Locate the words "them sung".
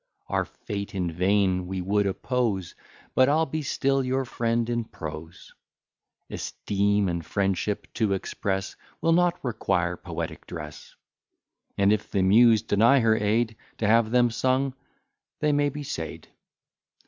14.09-14.73